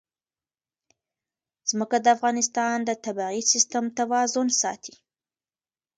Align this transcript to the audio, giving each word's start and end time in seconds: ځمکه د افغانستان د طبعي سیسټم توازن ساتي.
ځمکه 1.69 1.97
د 2.01 2.07
افغانستان 2.15 2.77
د 2.85 2.91
طبعي 3.05 3.39
سیسټم 3.51 3.85
توازن 3.99 4.47
ساتي. 4.61 4.95